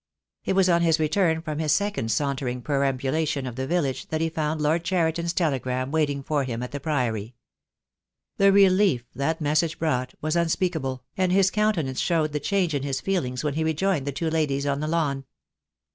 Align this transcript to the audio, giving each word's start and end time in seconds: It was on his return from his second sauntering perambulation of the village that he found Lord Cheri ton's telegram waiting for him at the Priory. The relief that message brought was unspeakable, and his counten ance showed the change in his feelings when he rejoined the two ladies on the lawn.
It 0.43 0.53
was 0.53 0.67
on 0.67 0.81
his 0.81 0.99
return 0.99 1.43
from 1.43 1.59
his 1.59 1.73
second 1.73 2.09
sauntering 2.09 2.63
perambulation 2.63 3.45
of 3.45 3.55
the 3.55 3.67
village 3.67 4.07
that 4.07 4.19
he 4.19 4.29
found 4.29 4.59
Lord 4.59 4.83
Cheri 4.83 5.13
ton's 5.13 5.31
telegram 5.31 5.91
waiting 5.91 6.23
for 6.23 6.43
him 6.43 6.63
at 6.63 6.71
the 6.71 6.79
Priory. 6.79 7.35
The 8.37 8.51
relief 8.51 9.03
that 9.13 9.41
message 9.41 9.77
brought 9.77 10.15
was 10.19 10.35
unspeakable, 10.35 11.03
and 11.17 11.31
his 11.31 11.51
counten 11.51 11.87
ance 11.87 11.99
showed 11.99 12.31
the 12.33 12.39
change 12.39 12.73
in 12.73 12.81
his 12.81 12.99
feelings 12.99 13.43
when 13.43 13.53
he 13.53 13.63
rejoined 13.63 14.07
the 14.07 14.11
two 14.11 14.31
ladies 14.31 14.65
on 14.65 14.79
the 14.79 14.87
lawn. 14.87 15.23